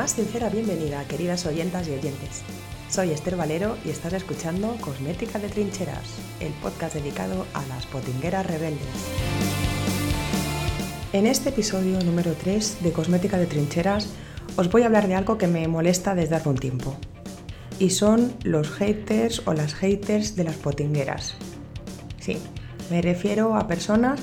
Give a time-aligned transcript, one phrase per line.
[0.00, 2.40] más sincera bienvenida, queridas oyentas y oyentes.
[2.88, 8.46] Soy Esther Valero y estás escuchando Cosmética de Trincheras, el podcast dedicado a las potingueras
[8.46, 8.88] rebeldes.
[11.12, 14.08] En este episodio número 3 de Cosmética de Trincheras
[14.56, 16.96] os voy a hablar de algo que me molesta desde hace un tiempo.
[17.78, 21.34] Y son los haters o las haters de las potingueras.
[22.20, 22.38] Sí,
[22.90, 24.18] me refiero a personas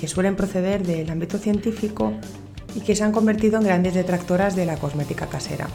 [0.00, 2.14] que suelen proceder del ámbito científico
[2.74, 5.68] y que se han convertido en grandes detractoras de la cosmética casera.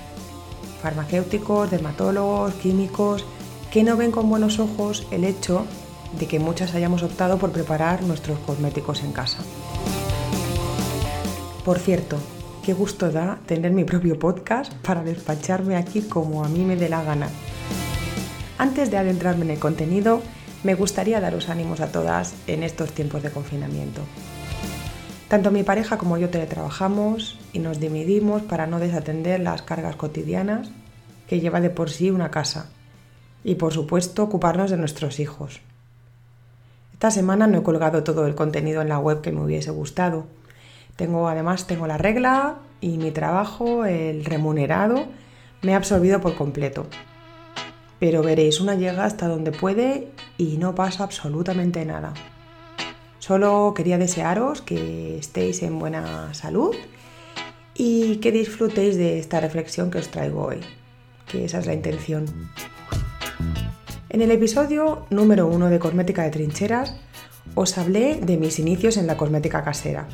[0.81, 3.25] Farmacéuticos, dermatólogos, químicos,
[3.71, 5.65] que no ven con buenos ojos el hecho
[6.19, 9.39] de que muchas hayamos optado por preparar nuestros cosméticos en casa.
[11.65, 12.17] Por cierto,
[12.63, 16.89] qué gusto da tener mi propio podcast para despacharme aquí como a mí me dé
[16.89, 17.29] la gana.
[18.57, 20.21] Antes de adentrarme en el contenido,
[20.63, 24.01] me gustaría daros ánimos a todas en estos tiempos de confinamiento.
[25.33, 30.69] Tanto mi pareja como yo teletrabajamos y nos dividimos para no desatender las cargas cotidianas
[31.27, 32.69] que lleva de por sí una casa
[33.43, 35.61] y por supuesto ocuparnos de nuestros hijos.
[36.93, 40.27] Esta semana no he colgado todo el contenido en la web que me hubiese gustado.
[40.97, 45.07] Tengo además tengo la regla y mi trabajo, el remunerado,
[45.63, 46.85] me ha absorbido por completo.
[47.97, 52.13] Pero veréis, una llega hasta donde puede y no pasa absolutamente nada.
[53.23, 56.75] Solo quería desearos que estéis en buena salud
[57.73, 60.59] y que disfrutéis de esta reflexión que os traigo hoy,
[61.31, 62.25] que esa es la intención.
[64.09, 66.97] En el episodio número uno de Cosmética de Trincheras
[67.55, 70.05] os hablé de mis inicios en la cosmética casera.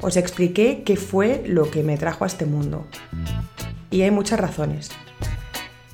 [0.00, 2.84] Os expliqué qué fue lo que me trajo a este mundo.
[3.92, 4.90] Y hay muchas razones.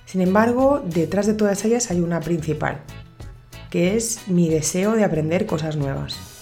[0.07, 2.81] Sin embargo, detrás de todas ellas hay una principal,
[3.69, 6.36] que es mi deseo de aprender cosas nuevas.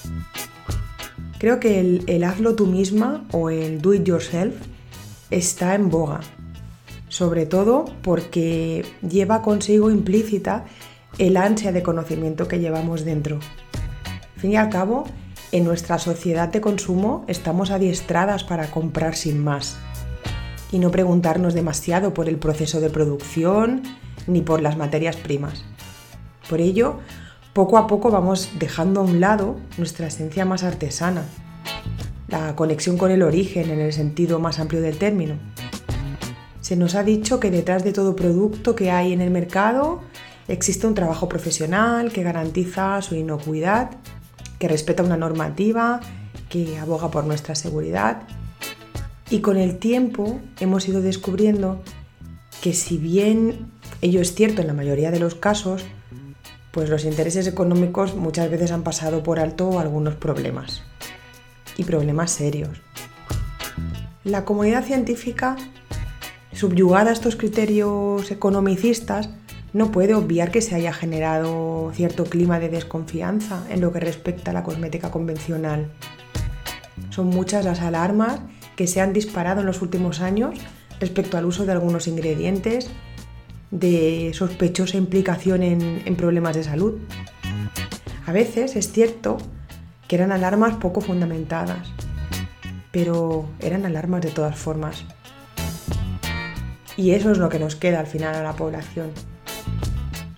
[1.45, 4.55] Creo que el, hazlo tú misma o el do it yourself
[5.31, 6.21] está en boga,
[7.10, 10.65] sobre todo porque lleva consigo implícita
[11.19, 13.41] el ansia de conocimiento que llevamos dentro.
[14.37, 15.04] Al fin y al cabo,
[15.53, 19.77] en nuestra sociedad de consumo estamos adiestradas para comprar sin más
[20.72, 23.83] y no preguntarnos demasiado por el proceso de producción
[24.27, 25.62] ni por las materias primas.
[26.49, 27.00] Por ello,
[27.54, 31.22] poco a poco vamos dejando a un lado nuestra esencia más artesana,
[32.26, 35.37] la conexión con el origen en el sentido más amplio del término.
[36.60, 40.00] Se nos ha dicho que detrás de todo producto que hay en el mercado
[40.48, 43.92] existe un trabajo profesional que garantiza su inocuidad,
[44.59, 46.00] que respeta una normativa,
[46.48, 48.22] que aboga por nuestra seguridad.
[49.31, 51.82] Y con el tiempo hemos ido descubriendo
[52.62, 53.71] que si bien
[54.03, 55.84] ello es cierto en la mayoría de los casos,
[56.74, 60.82] pues los intereses económicos muchas veces han pasado por alto algunos problemas
[61.76, 62.82] y problemas serios.
[64.24, 65.56] La comunidad científica,
[66.52, 69.30] subyugada a estos criterios economicistas,
[69.72, 74.50] no puede obviar que se haya generado cierto clima de desconfianza en lo que respecta
[74.50, 75.92] a la cosmética convencional.
[77.10, 78.41] Son muchas las alarmas
[78.74, 80.58] que se han disparado en los últimos años
[80.98, 82.91] respecto al uso de algunos ingredientes
[83.74, 86.94] de sospechosa implicación en, problemas de salud.
[88.24, 89.36] A veces es cierto
[90.06, 91.92] que eran alarmas poco fundamentadas,
[92.92, 95.04] pero eran alarmas de todas formas.
[96.96, 99.10] Y eso es lo que nos queda al final a la población.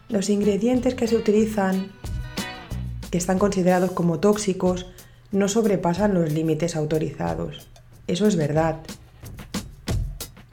[0.09, 1.93] Los ingredientes que se utilizan,
[3.11, 4.87] que están considerados como tóxicos,
[5.31, 7.69] no sobrepasan los límites autorizados.
[8.07, 8.79] Eso es verdad.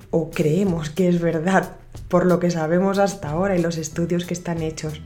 [0.10, 1.78] O creemos que es verdad,
[2.14, 5.02] por lo que sabemos hasta ahora y los estudios que están hechos.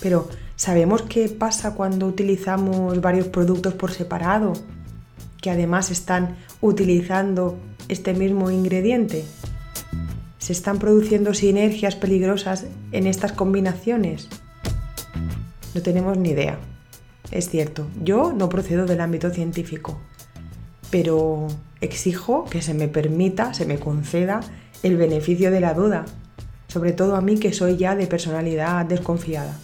[0.00, 4.54] Pero ¿sabemos qué pasa cuando utilizamos varios productos por separado?
[5.42, 7.58] Que además están utilizando
[7.88, 9.26] este mismo ingrediente.
[10.38, 14.30] ¿Se están produciendo sinergias peligrosas en estas combinaciones?
[15.74, 16.58] No tenemos ni idea.
[17.32, 20.00] Es cierto, yo no procedo del ámbito científico,
[20.90, 21.48] pero
[21.82, 24.40] exijo que se me permita, se me conceda
[24.82, 26.06] el beneficio de la duda
[26.76, 29.56] sobre todo a mí que soy ya de personalidad desconfiada.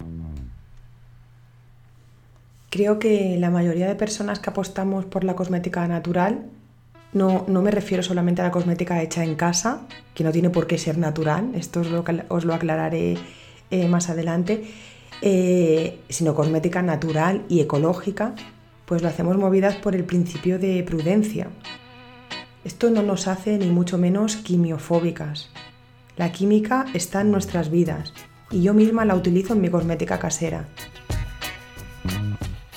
[2.70, 6.46] Creo que la mayoría de personas que apostamos por la cosmética natural,
[7.12, 9.82] no, me refiero solamente a la cosmética hecha en casa,
[10.14, 13.18] que no tiene por qué ser natural, esto os lo, os lo aclararé
[13.70, 14.64] eh, más adelante,
[15.20, 18.34] eh, sino cosmética natural y ecológica,
[18.86, 21.48] pues lo hacemos movidas por el principio de prudencia.
[22.64, 25.50] Esto no nos hace ni mucho menos quimiofóbicas,
[26.16, 28.12] la química está en nuestras vidas
[28.50, 30.68] y yo misma la utilizo en mi cosmética casera.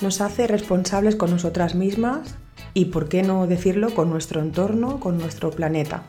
[0.00, 2.36] Nos hace responsables con nosotras mismas
[2.74, 6.02] y, por qué no decirlo, con nuestro entorno, con nuestro planeta.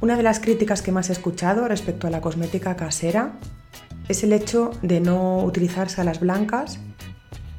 [0.00, 3.32] Una de las críticas que más he escuchado respecto a la cosmética casera
[4.08, 6.78] es el hecho de no utilizar salas blancas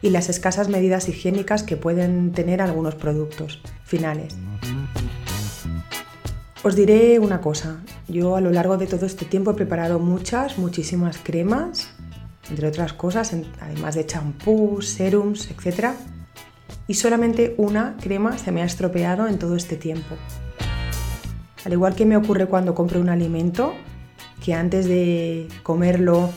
[0.01, 4.35] y las escasas medidas higiénicas que pueden tener algunos productos finales.
[6.61, 7.79] Os diré una cosa,
[8.09, 11.89] yo a lo largo de todo este tiempo he preparado muchas, muchísimas cremas,
[12.49, 15.91] entre otras cosas, además de champús, serums, etc.
[16.85, 20.15] Y solamente una crema se me ha estropeado en todo este tiempo.
[21.63, 23.73] Al igual que me ocurre cuando compro un alimento,
[24.43, 26.29] que antes de comerlo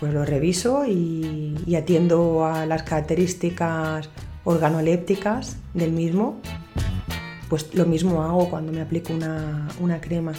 [0.00, 4.10] pues lo reviso y, atiendo a las características
[4.44, 6.40] organolépticas del mismo,
[7.52, 10.32] pues lo mismo hago cuando me aplico una, crema.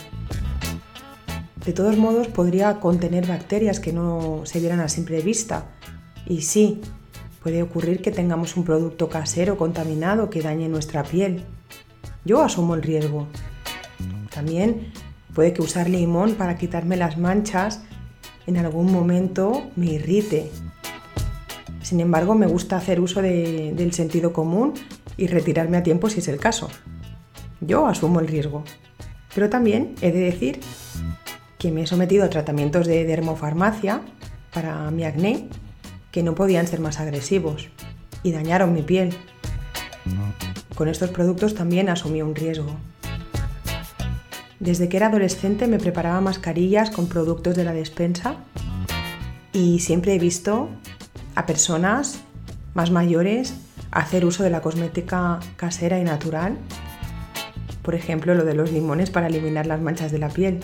[1.64, 5.68] De todos modos, podría contener bacterias que no se vieran a simple vista.
[6.26, 6.82] Y sí,
[7.44, 11.44] puede ocurrir que tengamos un producto casero contaminado que dañe nuestra piel.
[12.26, 13.28] Yo asumo el riesgo,
[14.34, 14.92] también
[15.36, 17.84] puede que usar limón para quitarme las manchas
[18.48, 20.50] en algún momento me irrite.
[21.84, 24.74] Sin embargo, me gusta hacer uso del sentido común
[25.16, 26.72] y retirarme a tiempo si es el caso.
[27.66, 28.64] Yo asumo el riesgo.
[29.34, 30.60] Pero también he de decir
[31.58, 34.02] que me he sometido a tratamientos de dermofarmacia
[34.54, 35.48] para mi acné
[36.12, 37.70] que no podían ser más agresivos
[38.22, 39.16] y dañaron mi piel.
[40.76, 42.76] Con estos productos también asumí un riesgo.
[44.60, 48.36] Desde que era adolescente me preparaba mascarillas con productos de la despensa
[49.52, 50.70] y siempre he visto
[51.36, 52.22] a personas
[52.74, 53.56] más mayores
[53.92, 56.58] hacer uso de la cosmética casera y natural.
[57.84, 60.62] Por ejemplo, lo de los limones para eliminar las manchas de la piel.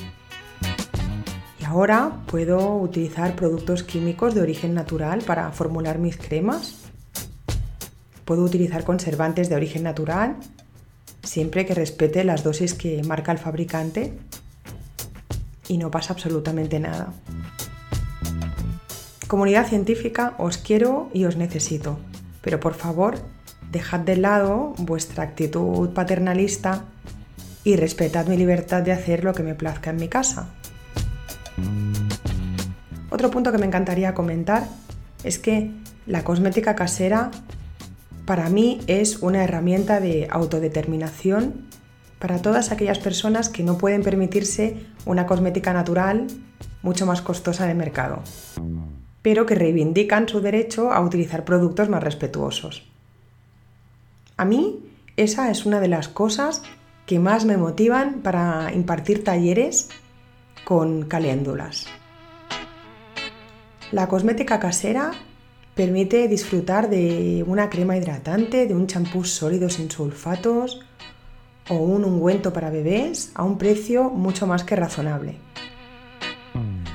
[1.60, 6.86] Y ahora puedo utilizar productos químicos de origen natural para formular mis cremas.
[8.26, 10.38] Puedo utilizar conservantes de origen natural
[11.24, 14.14] siempre que respete las dosis que marca el fabricante
[15.68, 17.14] y no pasa absolutamente nada.
[19.28, 22.00] Comunidad científica, os quiero y os necesito,
[22.42, 23.20] pero por favor,
[23.72, 26.86] dejad de lado vuestra actitud paternalista
[27.64, 30.50] y respetad mi libertad de hacer lo que me plazca en mi casa.
[33.10, 34.68] Otro punto que me encantaría comentar
[35.24, 35.72] es que
[36.06, 37.32] la cosmética casera
[38.26, 41.68] para mí es una herramienta de autodeterminación
[42.20, 46.28] para todas aquellas personas que no pueden permitirse una cosmética natural
[46.82, 48.22] mucho más costosa de mercado,
[49.22, 52.88] pero que reivindican su derecho a utilizar productos más respetuosos.
[54.40, 54.80] A mí
[55.18, 56.62] esa es una de las cosas
[57.06, 59.90] que más me motivan para impartir talleres
[60.64, 61.88] con caléndulas.
[63.92, 65.12] La cosmética casera
[65.76, 70.86] Permite disfrutar de una crema hidratante, de un champú sólido sin sulfatos
[71.68, 75.36] o un ungüento para bebés a un precio mucho más que razonable.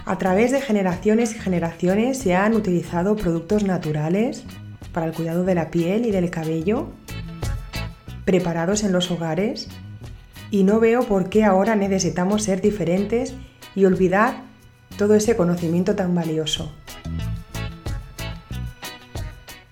[0.07, 4.45] A través de generaciones y generaciones se han utilizado productos naturales
[4.93, 6.89] para el cuidado de la piel y del cabello,
[8.25, 9.69] preparados en los hogares,
[10.51, 13.35] y no veo por qué ahora necesitamos ser diferentes
[13.75, 14.43] y olvidar
[14.97, 16.73] todo ese conocimiento tan valioso.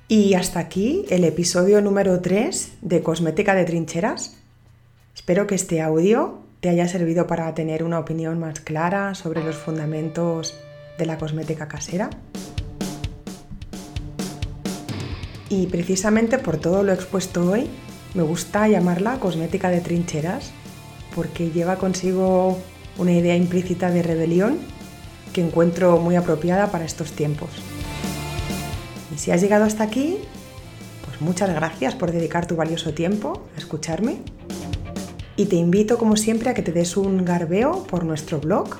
[0.08, 4.36] Y hasta aquí el episodio número 3 de Cosmética de Trincheras.
[5.14, 9.56] Espero que este audio te haya servido para tener una opinión más clara sobre los
[9.56, 10.54] fundamentos
[10.98, 12.10] de la cosmética casera.
[15.48, 17.68] Y precisamente por todo lo expuesto hoy,
[18.14, 20.52] me gusta llamarla cosmética de trincheras,
[21.14, 22.58] porque lleva consigo
[22.98, 24.58] una idea implícita de rebelión
[25.32, 27.48] que encuentro muy apropiada para estos tiempos.
[29.14, 30.18] Y si has llegado hasta aquí,
[31.06, 34.18] pues muchas gracias por dedicar tu valioso tiempo a escucharme.
[35.36, 38.76] Y te invito, como siempre, a que te des un garbeo por nuestro blog,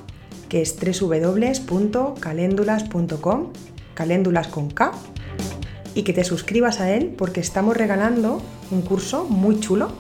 [0.49, 3.53] que es www.caléndulas.com,
[3.95, 4.93] caléndulas con K,
[5.95, 9.93] y que te suscribas a él porque estamos regalando un curso muy chulo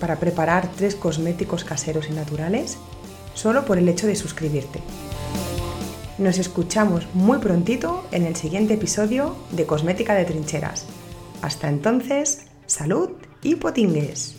[0.00, 2.78] para preparar tres cosméticos caseros y naturales
[3.34, 4.80] solo por el hecho de suscribirte.
[6.18, 10.86] Nos escuchamos muy prontito en el siguiente episodio de Cosmética de Trincheras.
[11.42, 13.10] Hasta entonces, salud
[13.42, 14.35] y potingues.